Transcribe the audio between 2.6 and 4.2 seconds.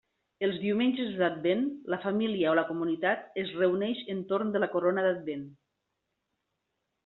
la comunitat es reuneix